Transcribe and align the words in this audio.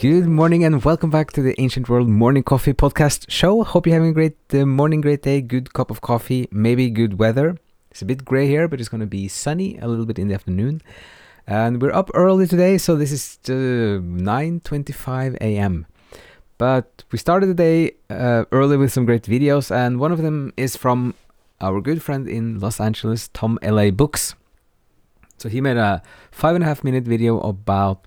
Good 0.00 0.26
morning 0.26 0.64
and 0.64 0.84
welcome 0.84 1.10
back 1.10 1.30
to 1.32 1.42
the 1.42 1.54
Ancient 1.58 1.88
World 1.88 2.08
Morning 2.08 2.42
Coffee 2.42 2.72
Podcast 2.72 3.30
show. 3.30 3.64
Hope 3.64 3.86
you're 3.86 3.94
having 3.94 4.10
a 4.10 4.12
great 4.12 4.36
uh, 4.52 4.66
morning, 4.66 5.00
great 5.00 5.22
day, 5.22 5.40
good 5.40 5.72
cup 5.72 5.90
of 5.90 6.00
coffee, 6.00 6.48
maybe 6.50 6.90
good 6.90 7.18
weather. 7.18 7.56
It's 7.90 8.02
a 8.02 8.04
bit 8.04 8.24
gray 8.24 8.46
here, 8.46 8.68
but 8.68 8.80
it's 8.80 8.88
going 8.88 9.00
to 9.00 9.06
be 9.06 9.28
sunny 9.28 9.78
a 9.78 9.88
little 9.88 10.04
bit 10.06 10.18
in 10.18 10.28
the 10.28 10.34
afternoon. 10.34 10.82
And 11.46 11.80
we're 11.80 11.92
up 11.92 12.10
early 12.12 12.46
today, 12.46 12.76
so 12.76 12.96
this 12.96 13.12
is 13.12 13.38
uh, 13.48 14.00
9:25 14.00 15.36
a.m. 15.40 15.86
But 16.58 17.04
we 17.10 17.18
started 17.18 17.46
the 17.46 17.54
day 17.54 17.92
uh, 18.10 18.44
early 18.52 18.76
with 18.76 18.92
some 18.92 19.06
great 19.06 19.22
videos, 19.22 19.70
and 19.70 19.98
one 19.98 20.12
of 20.12 20.22
them 20.22 20.52
is 20.56 20.76
from 20.76 21.14
our 21.60 21.80
good 21.80 22.02
friend 22.02 22.28
in 22.28 22.58
Los 22.58 22.80
Angeles, 22.80 23.28
Tom 23.28 23.58
LA 23.62 23.90
Books. 23.90 24.34
So 25.36 25.48
he 25.48 25.60
made 25.60 25.76
a 25.76 26.02
five 26.30 26.54
and 26.54 26.64
a 26.64 26.66
half 26.66 26.84
minute 26.84 27.04
video 27.04 27.40
about 27.40 28.06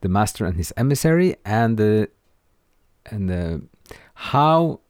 the 0.00 0.08
master 0.08 0.44
and 0.44 0.56
his 0.56 0.72
emissary 0.76 1.36
and 1.44 1.76
the 1.76 2.08
and 3.06 3.28
the, 3.28 3.62
how 4.14 4.80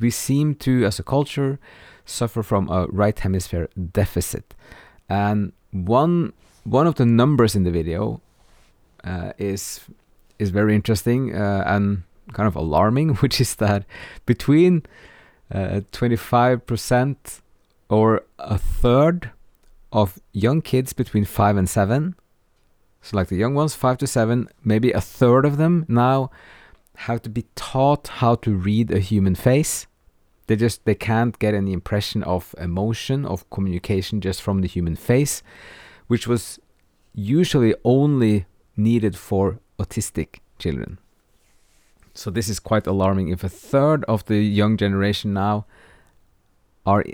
we 0.00 0.10
seem 0.10 0.54
to 0.54 0.84
as 0.84 0.98
a 0.98 1.02
culture 1.02 1.58
suffer 2.04 2.42
from 2.42 2.68
a 2.70 2.86
right 2.86 3.18
hemisphere 3.18 3.68
deficit 3.92 4.54
and 5.08 5.52
one 5.70 6.32
one 6.64 6.86
of 6.86 6.94
the 6.96 7.04
numbers 7.04 7.54
in 7.54 7.64
the 7.64 7.70
video 7.70 8.20
uh, 9.04 9.32
is 9.38 9.80
is 10.38 10.50
very 10.50 10.74
interesting 10.74 11.34
uh, 11.34 11.62
and 11.66 12.02
kind 12.32 12.46
of 12.46 12.56
alarming 12.56 13.14
which 13.22 13.40
is 13.40 13.56
that 13.56 13.84
between 14.24 14.82
Uh, 15.52 15.80
25% 15.92 17.40
or 17.88 18.24
a 18.38 18.58
third 18.58 19.30
of 19.92 20.18
young 20.32 20.60
kids 20.60 20.92
between 20.92 21.24
5 21.24 21.56
and 21.56 21.68
7 21.68 22.16
so, 23.06 23.16
like 23.16 23.28
the 23.28 23.36
young 23.36 23.54
ones, 23.54 23.76
five 23.76 23.98
to 23.98 24.06
seven, 24.08 24.48
maybe 24.64 24.90
a 24.90 25.00
third 25.00 25.44
of 25.44 25.58
them 25.58 25.86
now 25.86 26.28
have 27.06 27.22
to 27.22 27.30
be 27.30 27.44
taught 27.54 28.08
how 28.08 28.34
to 28.34 28.56
read 28.56 28.90
a 28.90 28.98
human 28.98 29.36
face. 29.36 29.86
They 30.48 30.56
just 30.56 30.84
they 30.86 30.96
can't 30.96 31.38
get 31.38 31.54
any 31.54 31.72
impression 31.72 32.24
of 32.24 32.52
emotion, 32.58 33.24
of 33.24 33.48
communication 33.48 34.20
just 34.20 34.42
from 34.42 34.60
the 34.60 34.66
human 34.66 34.96
face, 34.96 35.44
which 36.08 36.26
was 36.26 36.58
usually 37.14 37.76
only 37.84 38.46
needed 38.76 39.16
for 39.16 39.60
autistic 39.78 40.40
children. 40.58 40.98
So 42.16 42.30
this 42.30 42.48
is 42.48 42.58
quite 42.58 42.86
alarming. 42.86 43.28
If 43.28 43.44
a 43.44 43.48
third 43.48 44.04
of 44.04 44.24
the 44.24 44.38
young 44.38 44.76
generation 44.76 45.32
now 45.32 45.66
are 46.84 47.04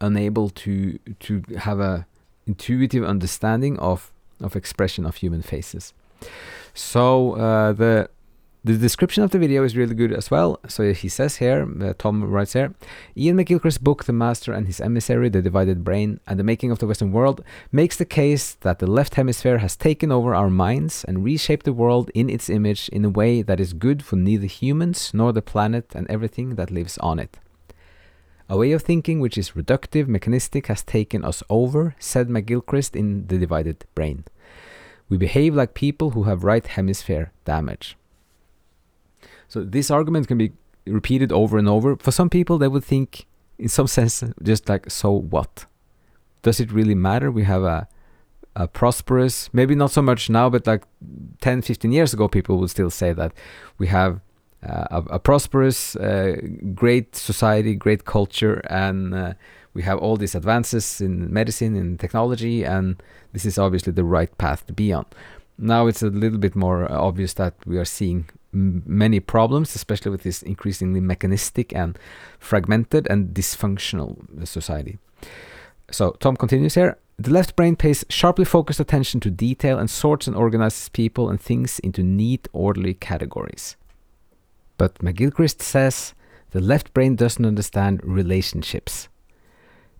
unable 0.00 0.50
to 0.50 0.98
to 1.20 1.42
have 1.58 1.80
a 1.80 2.06
intuitive 2.46 3.04
understanding 3.04 3.78
of 3.78 4.12
of 4.40 4.56
expression 4.56 5.04
of 5.04 5.16
human 5.16 5.42
faces. 5.42 5.92
So 6.74 7.32
uh, 7.34 7.72
the 7.72 8.08
the 8.66 8.76
description 8.76 9.22
of 9.22 9.30
the 9.30 9.38
video 9.38 9.62
is 9.62 9.76
really 9.76 9.94
good 9.94 10.12
as 10.12 10.28
well. 10.28 10.58
So 10.66 10.92
he 10.92 11.08
says 11.08 11.36
here, 11.36 11.68
uh, 11.80 11.92
Tom 11.96 12.24
writes 12.24 12.54
here, 12.54 12.74
Iain 13.16 13.36
McGilchrist's 13.36 13.78
book, 13.78 14.04
The 14.04 14.12
Master 14.12 14.52
and 14.52 14.66
His 14.66 14.80
Emissary, 14.80 15.28
The 15.28 15.40
Divided 15.40 15.84
Brain, 15.84 16.18
and 16.26 16.36
the 16.36 16.42
Making 16.42 16.72
of 16.72 16.80
the 16.80 16.86
Western 16.88 17.12
World, 17.12 17.44
makes 17.70 17.96
the 17.96 18.04
case 18.04 18.54
that 18.62 18.80
the 18.80 18.88
left 18.88 19.14
hemisphere 19.14 19.58
has 19.58 19.76
taken 19.76 20.10
over 20.10 20.34
our 20.34 20.50
minds 20.50 21.04
and 21.04 21.22
reshaped 21.22 21.64
the 21.64 21.72
world 21.72 22.10
in 22.12 22.28
its 22.28 22.50
image 22.50 22.88
in 22.88 23.04
a 23.04 23.08
way 23.08 23.40
that 23.40 23.60
is 23.60 23.72
good 23.72 24.04
for 24.04 24.16
neither 24.16 24.46
humans 24.46 25.12
nor 25.14 25.32
the 25.32 25.42
planet 25.42 25.94
and 25.94 26.10
everything 26.10 26.56
that 26.56 26.72
lives 26.72 26.98
on 26.98 27.20
it. 27.20 27.38
A 28.48 28.56
way 28.56 28.72
of 28.72 28.82
thinking 28.82 29.20
which 29.20 29.38
is 29.38 29.52
reductive, 29.52 30.08
mechanistic, 30.08 30.66
has 30.66 30.82
taken 30.82 31.24
us 31.24 31.40
over, 31.48 31.94
said 32.00 32.26
McGilchrist 32.28 32.96
in 32.96 33.28
The 33.28 33.38
Divided 33.38 33.84
Brain. 33.94 34.24
We 35.08 35.18
behave 35.18 35.54
like 35.54 35.74
people 35.74 36.10
who 36.10 36.24
have 36.24 36.42
right 36.42 36.66
hemisphere 36.66 37.30
damage. 37.44 37.96
So 39.48 39.62
this 39.62 39.90
argument 39.90 40.28
can 40.28 40.38
be 40.38 40.52
repeated 40.86 41.32
over 41.32 41.58
and 41.58 41.68
over. 41.68 41.96
For 41.96 42.10
some 42.10 42.30
people, 42.30 42.58
they 42.58 42.68
would 42.68 42.84
think, 42.84 43.26
in 43.58 43.68
some 43.68 43.86
sense, 43.98 44.22
just 44.42 44.68
like, 44.68 44.90
so 44.90 45.10
what? 45.10 45.66
Does 46.42 46.60
it 46.60 46.72
really 46.72 46.94
matter? 46.94 47.30
We 47.30 47.44
have 47.44 47.62
a, 47.62 47.88
a 48.54 48.68
prosperous, 48.68 49.50
maybe 49.52 49.74
not 49.74 49.90
so 49.90 50.02
much 50.02 50.30
now, 50.30 50.48
but 50.48 50.66
like 50.66 50.84
10, 51.40 51.62
15 51.62 51.92
years 51.92 52.14
ago, 52.14 52.28
people 52.28 52.58
would 52.58 52.70
still 52.70 52.90
say 52.90 53.12
that 53.12 53.32
we 53.78 53.88
have 53.88 54.20
uh, 54.66 54.86
a, 54.90 55.14
a, 55.14 55.18
prosperous, 55.18 55.96
uh, 55.96 56.36
great 56.74 57.14
society, 57.14 57.74
great 57.74 58.04
culture, 58.04 58.62
and 58.70 59.14
uh, 59.14 59.34
we 59.74 59.82
have 59.82 59.98
all 59.98 60.16
these 60.16 60.34
advances 60.34 61.00
in 61.00 61.32
medicine 61.32 61.76
and 61.76 62.00
technology, 62.00 62.64
and 62.64 63.02
this 63.32 63.44
is 63.44 63.58
obviously 63.58 63.92
the 63.92 64.04
right 64.04 64.36
path 64.38 64.66
to 64.66 64.72
be 64.72 64.92
on. 64.92 65.04
Now 65.58 65.86
it's 65.86 66.02
a 66.02 66.08
little 66.08 66.38
bit 66.38 66.56
more 66.56 66.90
obvious 66.90 67.34
that 67.34 67.54
we 67.66 67.76
are 67.78 67.84
seeing 67.84 68.28
many 68.56 69.20
problems, 69.20 69.74
especially 69.74 70.10
with 70.10 70.22
this 70.22 70.42
increasingly 70.42 71.00
mechanistic 71.00 71.74
and 71.74 71.98
fragmented 72.38 73.06
and 73.10 73.34
dysfunctional 73.34 74.46
society. 74.46 74.98
So 75.90 76.12
Tom 76.20 76.36
continues 76.36 76.74
here. 76.74 76.98
The 77.18 77.30
left 77.30 77.56
brain 77.56 77.76
pays 77.76 78.04
sharply 78.08 78.44
focused 78.44 78.80
attention 78.80 79.20
to 79.20 79.30
detail 79.30 79.78
and 79.78 79.88
sorts 79.88 80.26
and 80.26 80.36
organizes 80.36 80.88
people 80.88 81.30
and 81.30 81.40
things 81.40 81.78
into 81.78 82.02
neat, 82.02 82.48
orderly 82.52 82.94
categories. 82.94 83.76
But 84.76 84.98
McGilchrist 84.98 85.62
says 85.62 86.14
the 86.50 86.60
left 86.60 86.92
brain 86.92 87.16
doesn't 87.16 87.46
understand 87.46 88.00
relationships. 88.04 89.08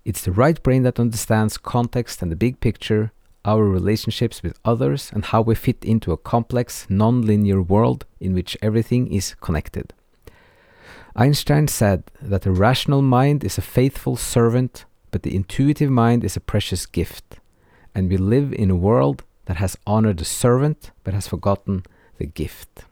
It's 0.04 0.22
the 0.22 0.32
right 0.32 0.62
brain 0.62 0.82
that 0.82 1.00
understands 1.00 1.56
context 1.56 2.22
and 2.22 2.30
the 2.30 2.36
big 2.36 2.60
picture, 2.60 3.12
our 3.46 3.64
relationships 3.64 4.42
with 4.42 4.58
others, 4.64 5.10
and 5.14 5.24
how 5.24 5.40
we 5.40 5.54
fit 5.54 5.82
into 5.84 6.12
a 6.12 6.16
complex, 6.16 6.86
non 6.90 7.22
linear 7.22 7.62
world 7.62 8.04
in 8.20 8.34
which 8.34 8.58
everything 8.60 9.10
is 9.12 9.34
connected. 9.40 9.94
Einstein 11.14 11.66
said 11.68 12.02
that 12.20 12.42
the 12.42 12.50
rational 12.50 13.00
mind 13.00 13.42
is 13.42 13.56
a 13.56 13.62
faithful 13.62 14.16
servant, 14.16 14.84
but 15.10 15.22
the 15.22 15.34
intuitive 15.34 15.90
mind 15.90 16.24
is 16.24 16.36
a 16.36 16.40
precious 16.40 16.84
gift. 16.84 17.38
And 17.94 18.10
we 18.10 18.18
live 18.18 18.52
in 18.52 18.70
a 18.70 18.76
world 18.76 19.22
that 19.46 19.56
has 19.56 19.78
honored 19.86 20.18
the 20.18 20.26
servant 20.26 20.90
but 21.04 21.14
has 21.14 21.26
forgotten 21.26 21.84
the 22.18 22.26
gift. 22.26 22.84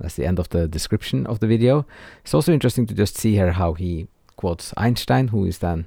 That's 0.00 0.16
the 0.16 0.26
end 0.26 0.38
of 0.38 0.48
the 0.48 0.66
description 0.66 1.26
of 1.26 1.38
the 1.38 1.46
video. 1.46 1.86
It's 2.24 2.34
also 2.34 2.52
interesting 2.52 2.86
to 2.86 2.94
just 2.94 3.16
see 3.16 3.34
here 3.34 3.52
how 3.52 3.74
he 3.74 4.08
quotes 4.36 4.74
Einstein, 4.76 5.28
who 5.28 5.44
is 5.44 5.58
then 5.58 5.86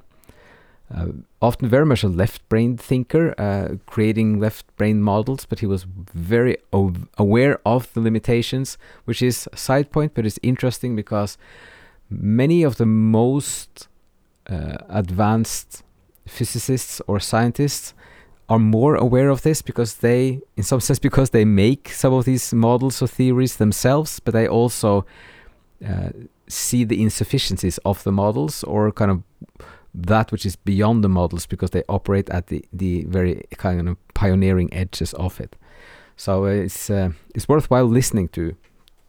often 1.40 1.68
very 1.68 1.86
much 1.86 2.02
a 2.02 2.08
left 2.08 2.48
brain 2.48 2.76
thinker, 2.76 3.34
uh, 3.38 3.76
creating 3.86 4.40
left 4.40 4.66
brain 4.76 5.00
models, 5.02 5.46
but 5.46 5.60
he 5.60 5.66
was 5.66 5.84
very 6.14 6.56
aware 6.72 7.60
of 7.64 7.92
the 7.94 8.00
limitations, 8.00 8.76
which 9.04 9.22
is 9.22 9.48
a 9.52 9.56
side 9.56 9.90
point, 9.90 10.14
but 10.14 10.26
it's 10.26 10.38
interesting 10.42 10.96
because 10.96 11.38
many 12.08 12.62
of 12.62 12.76
the 12.76 12.86
most 12.86 13.88
uh, 14.48 14.78
advanced 14.88 15.82
physicists 16.26 17.00
or 17.06 17.20
scientists 17.20 17.94
are 18.48 18.58
more 18.58 18.96
aware 18.96 19.28
of 19.28 19.42
this 19.42 19.62
because 19.62 19.94
they, 19.98 20.40
in 20.56 20.64
some 20.64 20.80
sense, 20.80 20.98
because 20.98 21.30
they 21.30 21.44
make 21.44 21.88
some 21.88 22.12
of 22.12 22.24
these 22.24 22.52
models 22.52 23.00
or 23.00 23.06
theories 23.06 23.56
themselves, 23.56 24.18
but 24.18 24.34
they 24.34 24.48
also 24.48 25.06
uh, 25.86 26.10
see 26.48 26.82
the 26.82 27.00
insufficiencies 27.00 27.78
of 27.84 28.02
the 28.02 28.10
models 28.10 28.64
or 28.64 28.90
kind 28.90 29.10
of 29.12 29.22
that 29.94 30.32
which 30.32 30.46
is 30.46 30.56
beyond 30.56 31.02
the 31.02 31.08
models 31.08 31.46
because 31.46 31.70
they 31.70 31.82
operate 31.88 32.30
at 32.30 32.46
the, 32.46 32.64
the 32.72 33.04
very 33.04 33.42
kind 33.56 33.88
of 33.88 34.14
pioneering 34.14 34.72
edges 34.72 35.12
of 35.14 35.40
it. 35.40 35.56
So 36.16 36.44
it's 36.44 36.90
uh, 36.90 37.10
it's 37.34 37.48
worthwhile 37.48 37.86
listening 37.86 38.28
to 38.28 38.54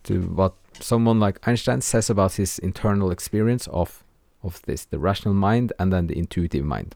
to 0.04 0.22
what 0.22 0.54
someone 0.80 1.20
like 1.20 1.46
Einstein 1.48 1.82
says 1.82 2.10
about 2.10 2.34
his 2.34 2.60
internal 2.60 3.12
experience 3.12 3.68
of 3.68 4.04
of 4.44 4.62
this, 4.64 4.86
the 4.86 5.00
rational 5.00 5.34
mind 5.34 5.74
and 5.78 5.92
then 5.92 6.08
the 6.08 6.18
intuitive 6.18 6.66
mind. 6.66 6.96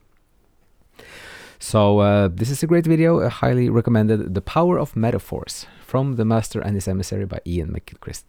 So 1.58 2.00
uh, 2.00 2.28
this 2.28 2.50
is 2.50 2.62
a 2.62 2.66
great 2.66 2.86
video. 2.86 3.24
I 3.24 3.28
highly 3.28 3.70
recommended 3.70 4.34
The 4.34 4.42
Power 4.42 4.78
of 4.78 4.96
Metaphors 4.96 5.66
from 5.80 6.16
The 6.16 6.24
Master 6.24 6.60
and 6.60 6.74
His 6.74 6.88
Emissary 6.88 7.24
by 7.24 7.40
Iain 7.46 7.68
McGilchrist. 7.68 8.24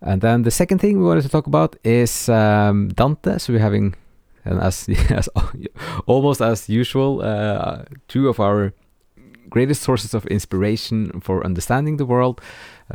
And 0.00 0.20
then 0.20 0.42
the 0.42 0.50
second 0.50 0.78
thing 0.78 0.98
we 0.98 1.04
wanted 1.04 1.22
to 1.22 1.28
talk 1.28 1.46
about 1.46 1.76
is 1.84 2.28
um, 2.28 2.88
Dante. 2.88 3.38
So 3.38 3.52
we're 3.52 3.58
having, 3.58 3.94
and 4.48 4.60
as, 4.60 4.88
as 5.10 5.28
almost 6.06 6.40
as 6.40 6.68
usual, 6.68 7.20
uh, 7.22 7.84
two 8.08 8.28
of 8.28 8.40
our 8.40 8.72
greatest 9.50 9.82
sources 9.82 10.14
of 10.14 10.26
inspiration 10.26 11.20
for 11.20 11.44
understanding 11.44 11.96
the 11.96 12.06
world, 12.06 12.40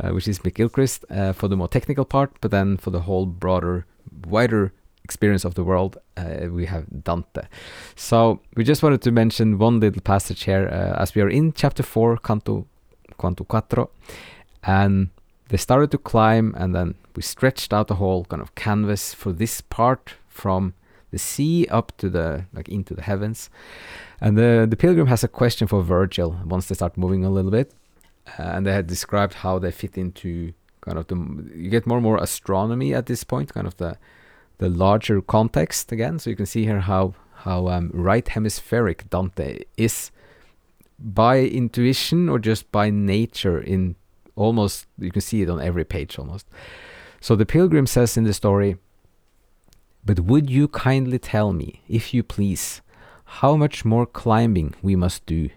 uh, 0.00 0.10
which 0.10 0.28
is 0.28 0.40
McGilchrist 0.40 1.04
uh, 1.10 1.32
for 1.32 1.48
the 1.48 1.56
more 1.56 1.68
technical 1.68 2.04
part, 2.04 2.32
but 2.40 2.50
then 2.50 2.76
for 2.76 2.90
the 2.90 3.00
whole 3.00 3.26
broader, 3.26 3.86
wider 4.26 4.72
experience 5.04 5.44
of 5.44 5.54
the 5.54 5.64
world, 5.64 5.98
uh, 6.16 6.46
we 6.50 6.66
have 6.66 6.86
Dante. 7.02 7.42
So 7.94 8.40
we 8.56 8.64
just 8.64 8.82
wanted 8.82 9.02
to 9.02 9.12
mention 9.12 9.58
one 9.58 9.80
little 9.80 10.02
passage 10.02 10.44
here 10.44 10.68
uh, 10.68 11.00
as 11.00 11.14
we 11.14 11.22
are 11.22 11.28
in 11.28 11.52
chapter 11.52 11.82
4, 11.82 12.18
Canto, 12.18 12.66
Canto 13.20 13.44
4, 13.44 13.88
and 14.62 15.10
they 15.48 15.56
started 15.56 15.90
to 15.90 15.98
climb, 15.98 16.54
and 16.56 16.74
then 16.74 16.94
we 17.14 17.22
stretched 17.22 17.72
out 17.72 17.88
the 17.88 17.96
whole 17.96 18.24
kind 18.24 18.42
of 18.42 18.54
canvas 18.54 19.12
for 19.12 19.32
this 19.32 19.60
part 19.60 20.14
from 20.28 20.74
the 21.14 21.18
sea 21.18 21.66
up 21.78 21.96
to 22.00 22.06
the 22.16 22.44
like 22.56 22.68
into 22.68 22.92
the 22.98 23.04
heavens. 23.10 23.40
And 24.20 24.36
the 24.40 24.66
the 24.68 24.80
pilgrim 24.84 25.08
has 25.14 25.22
a 25.24 25.28
question 25.40 25.66
for 25.68 25.80
Virgil 25.96 26.30
once 26.54 26.64
they 26.66 26.74
start 26.74 26.98
moving 27.04 27.24
a 27.24 27.34
little 27.36 27.52
bit, 27.58 27.68
uh, 28.38 28.54
and 28.54 28.66
they 28.66 28.74
had 28.78 28.86
described 28.86 29.34
how 29.44 29.54
they 29.62 29.70
fit 29.70 29.94
into 30.04 30.52
kind 30.80 30.98
of 30.98 31.06
the 31.10 31.16
you 31.62 31.70
get 31.70 31.86
more 31.86 31.98
and 31.98 32.06
more 32.08 32.18
astronomy 32.28 32.90
at 32.98 33.06
this 33.06 33.22
point, 33.24 33.54
kind 33.54 33.66
of 33.66 33.76
the 33.76 33.96
the 34.58 34.68
larger 34.68 35.22
context 35.22 35.92
again. 35.92 36.18
So 36.18 36.30
you 36.30 36.36
can 36.36 36.46
see 36.54 36.64
here 36.64 36.80
how 36.80 37.14
how 37.46 37.68
um, 37.68 37.90
right 37.94 38.26
hemispheric 38.34 38.98
Dante 39.10 39.48
is 39.76 40.10
by 40.98 41.34
intuition 41.40 42.28
or 42.28 42.38
just 42.38 42.70
by 42.72 42.90
nature 42.90 43.60
in 43.60 43.94
almost 44.36 44.86
you 44.98 45.12
can 45.12 45.22
see 45.22 45.42
it 45.42 45.50
on 45.50 45.60
every 45.60 45.84
page 45.84 46.18
almost. 46.18 46.46
So 47.20 47.36
the 47.36 47.46
pilgrim 47.46 47.86
says 47.86 48.16
in 48.16 48.24
the 48.24 48.34
story, 48.34 48.76
But 50.06 50.20
would 50.20 50.50
you 50.50 50.68
kindly 50.68 51.18
tell 51.18 51.52
me, 51.52 51.82
if 51.88 52.12
you 52.12 52.22
please, 52.22 52.82
how 53.24 53.56
much 53.56 53.84
more 53.84 54.06
climbing 54.06 54.74
we 54.82 54.96
must 54.96 55.24
do? 55.26 55.48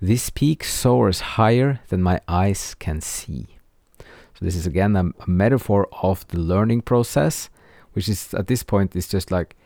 This 0.00 0.30
peak 0.30 0.62
soars 0.62 1.20
higher 1.20 1.80
than 1.88 2.02
my 2.02 2.20
eyes 2.28 2.74
can 2.74 3.00
see. 3.00 3.56
So 3.98 4.44
this 4.44 4.54
is 4.54 4.66
again 4.66 4.94
a, 4.94 5.06
a 5.06 5.28
metaphor 5.28 5.88
of 6.02 6.28
the 6.28 6.38
learning 6.38 6.82
process, 6.82 7.50
which 7.94 8.08
is 8.08 8.34
at 8.34 8.46
this 8.46 8.62
point 8.62 8.94
is 8.94 9.08
just 9.08 9.30
like, 9.30 9.56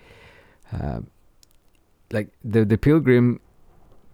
uh, 0.73 1.01
like 2.11 2.29
the 2.43 2.65
the 2.65 2.79
pilgrim 2.79 3.41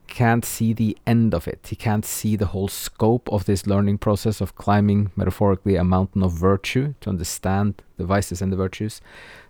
can't 0.08 0.44
see 0.44 0.72
the 0.72 0.96
end 1.06 1.34
of 1.34 1.46
it. 1.46 1.68
He 1.70 1.76
can't 1.76 2.04
see 2.04 2.34
the 2.34 2.46
whole 2.46 2.68
scope 2.68 3.28
of 3.30 3.44
this 3.44 3.66
learning 3.66 3.98
process 3.98 4.40
of 4.40 4.56
climbing, 4.56 5.12
metaphorically, 5.14 5.76
a 5.76 5.84
mountain 5.84 6.22
of 6.22 6.32
virtue 6.32 6.94
to 7.00 7.10
understand 7.10 7.82
the 7.96 8.04
vices 8.04 8.42
and 8.42 8.50
the 8.50 8.56
virtues. 8.56 9.00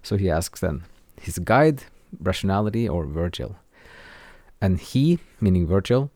So 0.03 0.17
he 0.17 0.29
asks 0.31 0.61
then 0.61 0.85
his 1.21 1.39
guide, 1.39 1.85
rationality, 2.21 2.89
or 2.89 3.07
Virgil. 3.07 3.57
And 4.61 4.79
he, 4.79 5.19
meaning 5.41 5.67
Virgil, 5.67 6.11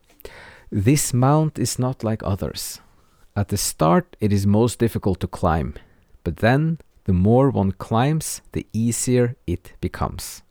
this 0.69 1.13
mount 1.13 1.57
is 1.57 1.79
not 1.79 2.03
like 2.03 2.21
others. 2.23 2.81
At 3.35 3.47
the 3.47 3.57
start, 3.57 4.15
it 4.19 4.31
is 4.31 4.45
most 4.45 4.79
difficult 4.79 5.19
to 5.21 5.27
climb, 5.27 5.75
but 6.23 6.37
then 6.37 6.79
the 7.05 7.13
more 7.13 7.49
one 7.49 7.71
climbs, 7.71 8.41
the 8.51 8.67
easier 8.73 9.35
it 9.47 9.73
becomes 9.81 10.43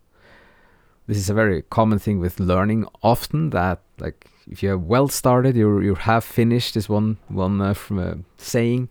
this 1.07 1.17
is 1.17 1.29
a 1.29 1.33
very 1.33 1.61
common 1.63 1.99
thing 1.99 2.19
with 2.19 2.39
learning 2.39 2.85
often 3.01 3.49
that 3.49 3.79
like 3.99 4.27
if 4.49 4.63
you're 4.63 4.77
well 4.77 5.07
started 5.07 5.55
you 5.55 5.79
you 5.79 5.95
have 5.95 6.23
finished 6.23 6.75
is 6.75 6.89
one 6.89 7.17
one 7.27 7.61
uh, 7.61 7.73
from 7.73 7.99
a 7.99 8.17
saying 8.37 8.89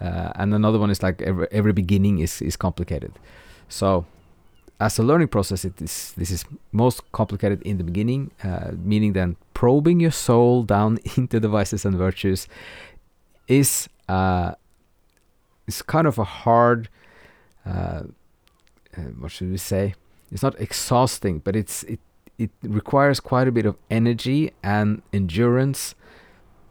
uh, 0.00 0.32
and 0.34 0.52
another 0.54 0.78
one 0.78 0.90
is 0.90 1.02
like 1.02 1.22
every, 1.22 1.46
every 1.50 1.72
beginning 1.72 2.18
is 2.18 2.42
is 2.42 2.56
complicated. 2.56 3.12
So 3.68 4.04
as 4.78 4.98
a 4.98 5.02
learning 5.02 5.28
process 5.28 5.64
it 5.64 5.80
is 5.80 6.12
this 6.16 6.30
is 6.30 6.44
most 6.72 7.00
complicated 7.12 7.62
in 7.62 7.78
the 7.78 7.84
beginning 7.84 8.30
uh, 8.44 8.72
meaning 8.76 9.14
then 9.14 9.36
probing 9.54 10.00
your 10.00 10.10
soul 10.10 10.62
down 10.62 10.98
into 11.16 11.40
the 11.40 11.48
vices 11.48 11.84
and 11.84 11.96
virtues 11.96 12.46
is 13.48 13.88
uh 14.08 14.52
is 15.66 15.80
kind 15.80 16.06
of 16.06 16.18
a 16.18 16.24
hard 16.24 16.90
uh, 17.64 18.02
uh, 18.96 19.00
what 19.18 19.32
should 19.32 19.50
we 19.50 19.56
say 19.56 19.94
it's 20.30 20.42
not 20.42 20.60
exhausting, 20.60 21.40
but 21.40 21.56
it's 21.56 21.82
it 21.84 22.00
it 22.38 22.50
requires 22.62 23.20
quite 23.20 23.48
a 23.48 23.52
bit 23.52 23.66
of 23.66 23.76
energy 23.90 24.52
and 24.62 25.02
endurance 25.12 25.94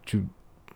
to 0.06 0.30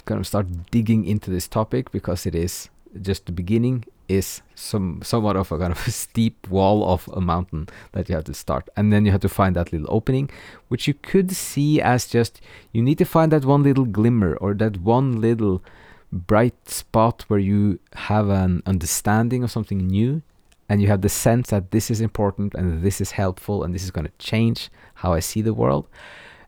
kind 0.05 0.19
of 0.19 0.25
start 0.25 0.47
digging 0.71 1.05
into 1.05 1.29
this 1.29 1.47
topic 1.47 1.91
because 1.91 2.25
it 2.25 2.33
is 2.33 2.69
just 3.01 3.27
the 3.27 3.31
beginning 3.31 3.85
is 4.07 4.41
some 4.55 4.99
somewhat 5.03 5.35
of 5.35 5.51
a 5.51 5.59
kind 5.59 5.71
of 5.71 5.87
a 5.87 5.91
steep 5.91 6.47
wall 6.49 6.91
of 6.91 7.07
a 7.13 7.21
mountain 7.21 7.67
that 7.91 8.09
you 8.09 8.15
have 8.15 8.23
to 8.25 8.33
start. 8.33 8.67
And 8.75 8.91
then 8.91 9.05
you 9.05 9.11
have 9.11 9.21
to 9.21 9.29
find 9.29 9.55
that 9.55 9.71
little 9.71 9.87
opening 9.89 10.29
which 10.67 10.87
you 10.87 10.95
could 10.95 11.31
see 11.31 11.79
as 11.79 12.07
just 12.07 12.41
you 12.73 12.81
need 12.81 12.97
to 12.97 13.05
find 13.05 13.31
that 13.31 13.45
one 13.45 13.63
little 13.63 13.85
glimmer 13.85 14.35
or 14.37 14.55
that 14.55 14.81
one 14.81 15.21
little 15.21 15.63
bright 16.11 16.67
spot 16.67 17.23
where 17.27 17.39
you 17.39 17.79
have 17.93 18.29
an 18.29 18.63
understanding 18.65 19.43
of 19.43 19.51
something 19.51 19.77
new 19.77 20.23
and 20.69 20.81
you 20.81 20.87
have 20.87 21.01
the 21.01 21.09
sense 21.09 21.49
that 21.49 21.71
this 21.71 21.89
is 21.89 21.99
important 21.99 22.53
and 22.53 22.83
this 22.83 23.01
is 23.01 23.11
helpful 23.11 23.63
and 23.63 23.73
this 23.73 23.83
is 23.83 23.89
going 23.91 24.05
to 24.05 24.13
change 24.19 24.69
how 24.93 25.13
I 25.13 25.19
see 25.19 25.41
the 25.41 25.53
world 25.53 25.87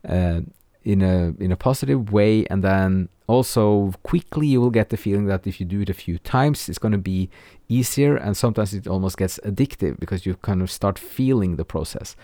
uh, 0.07 0.41
in 0.83 1.01
a 1.01 1.33
in 1.39 1.51
a 1.51 1.57
positive 1.57 2.13
way. 2.13 2.45
And 2.45 2.63
then 2.63 3.09
also 3.27 3.93
quickly 4.03 4.45
you 4.45 4.61
will 4.61 4.69
get 4.69 4.89
the 4.89 4.97
feeling 4.97 5.25
that 5.25 5.47
if 5.47 5.59
you 5.59 5.65
do 5.65 5.81
it 5.81 5.89
a 5.89 5.95
few 5.95 6.19
times 6.19 6.69
it's 6.69 6.77
going 6.77 6.91
to 6.91 6.99
be 6.99 7.29
easier. 7.67 8.15
And 8.15 8.37
sometimes 8.37 8.75
it 8.75 8.87
almost 8.87 9.17
gets 9.17 9.39
addictive 9.39 9.99
because 9.99 10.25
you 10.25 10.35
kind 10.35 10.61
of 10.61 10.69
start 10.69 10.99
feeling 10.99 11.55
the 11.55 11.65
process. 11.65 12.15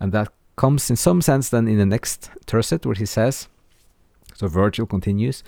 And 0.00 0.10
that 0.12 0.32
comes 0.56 0.88
in 0.88 0.96
some 0.96 1.20
sense 1.20 1.50
then 1.50 1.68
in 1.68 1.78
the 1.78 1.86
next 1.86 2.30
tercet 2.46 2.84
where 2.84 2.94
he 2.94 3.06
says 3.06 3.48
so 4.34 4.46
Virgil 4.48 4.86
continues 4.86 5.42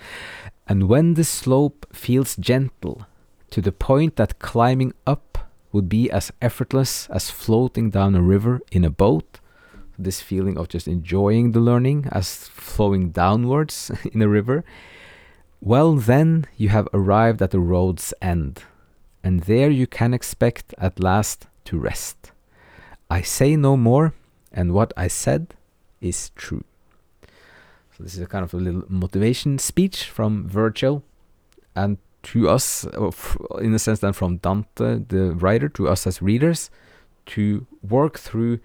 and 0.67 0.89
when 0.89 1.13
the 1.13 1.23
slope 1.23 1.85
feels 1.93 2.35
gentle 2.37 3.05
to 3.51 3.61
the 3.61 3.71
point 3.71 4.15
that 4.15 4.39
climbing 4.39 4.93
up 5.05 5.44
would 5.75 5.89
be 5.89 6.09
as 6.09 6.31
effortless 6.41 7.05
as 7.09 7.29
floating 7.29 7.89
down 7.89 8.15
a 8.15 8.21
river 8.21 8.61
in 8.71 8.85
a 8.85 8.89
boat. 8.89 9.41
This 9.99 10.21
feeling 10.21 10.57
of 10.57 10.69
just 10.69 10.87
enjoying 10.87 11.51
the 11.51 11.59
learning 11.59 12.07
as 12.13 12.47
flowing 12.47 13.09
downwards 13.09 13.91
in 14.13 14.21
a 14.21 14.29
river. 14.29 14.63
Well, 15.59 15.95
then 15.95 16.45
you 16.55 16.69
have 16.69 16.87
arrived 16.93 17.41
at 17.41 17.51
the 17.51 17.59
road's 17.59 18.13
end, 18.21 18.63
and 19.21 19.41
there 19.41 19.69
you 19.69 19.85
can 19.85 20.13
expect 20.13 20.73
at 20.77 21.01
last 21.01 21.47
to 21.65 21.77
rest. 21.77 22.31
I 23.09 23.21
say 23.21 23.57
no 23.57 23.75
more, 23.75 24.13
and 24.53 24.73
what 24.73 24.93
I 24.95 25.09
said 25.09 25.55
is 25.99 26.29
true. 26.35 26.63
So, 27.97 28.03
this 28.03 28.15
is 28.15 28.21
a 28.21 28.27
kind 28.27 28.45
of 28.45 28.53
a 28.53 28.57
little 28.57 28.85
motivation 28.87 29.59
speech 29.59 30.05
from 30.05 30.47
Virgil, 30.47 31.03
and 31.75 31.97
to 32.25 32.49
us, 32.49 32.85
in 33.59 33.73
a 33.73 33.79
sense, 33.79 33.99
then 33.99 34.13
from 34.13 34.37
Dante, 34.37 34.99
the 35.07 35.35
writer, 35.35 35.69
to 35.69 35.87
us 35.87 36.07
as 36.07 36.21
readers, 36.21 36.69
to 37.27 37.65
work 37.87 38.19
through 38.19 38.59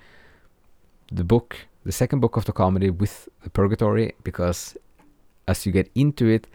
the 1.13 1.25
book, 1.25 1.57
the 1.85 1.93
second 1.93 2.21
book 2.21 2.37
of 2.37 2.45
the 2.45 2.53
comedy, 2.53 2.91
with 2.91 3.29
the 3.43 3.51
Purgatory, 3.51 4.15
because 4.23 4.77
as 5.47 5.67
you 5.67 5.73
get 5.73 5.91
into 5.95 6.27
it, 6.29 6.47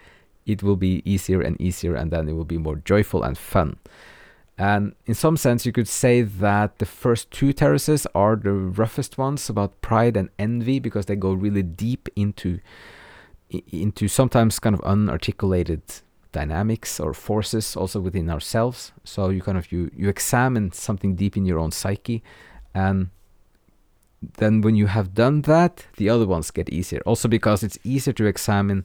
it 0.45 0.61
will 0.63 0.75
be 0.75 1.01
easier 1.05 1.41
and 1.41 1.59
easier, 1.59 1.95
and 1.95 2.11
then 2.11 2.29
it 2.29 2.33
will 2.33 2.45
be 2.45 2.57
more 2.57 2.75
joyful 2.75 3.23
and 3.23 3.37
fun. 3.37 3.77
And 4.57 4.93
in 5.05 5.15
some 5.15 5.35
sense, 5.35 5.65
you 5.65 5.71
could 5.71 5.87
say 5.87 6.21
that 6.21 6.79
the 6.79 6.85
first 6.85 7.29
two 7.29 7.51
terraces 7.51 8.07
are 8.15 8.35
the 8.35 8.53
roughest 8.53 9.17
ones 9.17 9.49
about 9.49 9.81
pride 9.81 10.15
and 10.15 10.29
envy 10.39 10.79
because 10.79 11.07
they 11.07 11.15
go 11.15 11.33
really 11.33 11.63
deep 11.63 12.07
into 12.15 12.59
into 13.71 14.07
sometimes 14.07 14.57
kind 14.59 14.73
of 14.73 14.81
unarticulated 14.81 16.01
dynamics 16.39 16.99
or 16.99 17.13
forces 17.13 17.77
also 17.77 17.99
within 17.99 18.29
ourselves. 18.29 18.91
So 19.03 19.29
you 19.31 19.41
kind 19.41 19.57
of 19.57 19.71
you 19.71 19.89
you 20.01 20.09
examine 20.09 20.71
something 20.71 21.15
deep 21.15 21.37
in 21.37 21.45
your 21.45 21.59
own 21.59 21.71
psyche, 21.71 22.21
and 22.73 23.09
then 24.37 24.61
when 24.61 24.75
you 24.75 24.87
have 24.87 25.09
done 25.13 25.41
that, 25.41 25.87
the 25.97 26.09
other 26.13 26.27
ones 26.27 26.51
get 26.51 26.69
easier. 26.69 27.01
Also 27.05 27.27
because 27.29 27.65
it's 27.65 27.79
easier 27.83 28.13
to 28.13 28.25
examine 28.25 28.83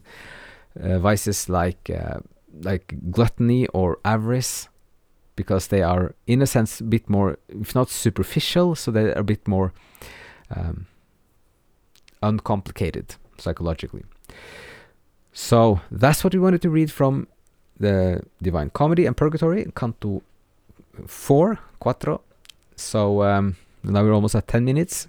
uh, 0.83 0.99
vices 0.99 1.49
like 1.49 1.89
uh, 1.89 2.19
like 2.63 2.95
gluttony 3.11 3.67
or 3.73 3.97
avarice, 4.03 4.69
because 5.35 5.67
they 5.67 5.83
are 5.83 6.13
in 6.25 6.41
a 6.41 6.45
sense 6.45 6.81
a 6.81 6.83
bit 6.83 7.09
more, 7.09 7.37
if 7.61 7.75
not 7.75 7.89
superficial, 7.89 8.75
so 8.75 8.91
they 8.91 9.05
are 9.11 9.19
a 9.19 9.23
bit 9.23 9.47
more 9.47 9.71
um, 10.55 10.85
uncomplicated 12.21 13.15
psychologically. 13.37 14.03
So 15.33 15.79
that's 15.89 16.23
what 16.23 16.33
we 16.33 16.39
wanted 16.39 16.61
to 16.61 16.69
read 16.69 16.91
from 16.91 17.27
the 17.81 18.21
Divine 18.41 18.69
Comedy 18.69 19.05
and 19.05 19.15
Purgatory, 19.15 19.71
Canto 19.75 20.21
4, 21.05 21.59
Quattro. 21.79 22.21
So 22.75 23.23
um, 23.23 23.57
now 23.83 24.03
we're 24.03 24.13
almost 24.13 24.35
at 24.35 24.47
10 24.47 24.63
minutes. 24.63 25.07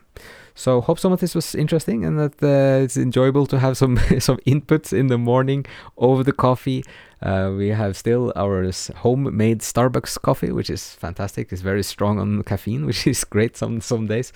So 0.55 0.81
hope 0.81 0.99
some 0.99 1.13
of 1.13 1.21
this 1.21 1.35
was 1.35 1.55
interesting 1.55 2.05
and 2.05 2.19
that 2.19 2.43
uh, 2.43 2.85
it's 2.85 2.97
enjoyable 2.97 3.47
to 3.47 3.59
have 3.59 3.77
some 3.77 3.97
some 4.19 4.37
inputs 4.47 4.93
in 4.93 5.07
the 5.07 5.17
morning 5.17 5.65
over 5.97 6.23
the 6.23 6.33
coffee. 6.33 6.85
Uh, 7.23 7.53
we 7.57 7.69
have 7.69 7.97
still 7.97 8.33
our 8.37 8.71
homemade 8.97 9.61
Starbucks 9.61 10.21
coffee, 10.21 10.53
which 10.53 10.69
is 10.69 10.95
fantastic. 10.95 11.53
It's 11.53 11.63
very 11.63 11.83
strong 11.83 12.19
on 12.19 12.43
caffeine, 12.43 12.85
which 12.89 13.07
is 13.07 13.25
great 13.25 13.57
some 13.57 13.81
some 13.81 14.07
days. 14.07 14.33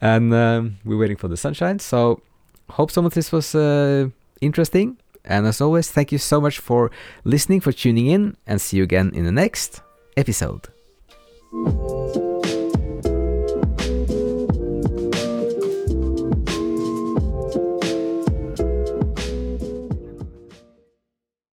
And 0.00 0.32
um, 0.32 0.78
we're 0.84 0.98
waiting 0.98 1.18
for 1.18 1.28
the 1.28 1.36
sunshine. 1.36 1.80
So 1.80 2.22
hope 2.70 2.90
some 2.90 3.04
of 3.04 3.12
this 3.12 3.30
was 3.30 3.54
uh, 3.54 4.08
interesting. 4.40 4.96
And 5.28 5.46
as 5.46 5.60
always, 5.60 5.90
thank 5.90 6.10
you 6.10 6.18
so 6.18 6.40
much 6.40 6.58
for 6.58 6.90
listening, 7.24 7.60
for 7.60 7.70
tuning 7.70 8.06
in, 8.06 8.36
and 8.46 8.60
see 8.60 8.78
you 8.78 8.82
again 8.82 9.12
in 9.14 9.24
the 9.24 9.32
next 9.32 9.82
episode. 10.16 10.68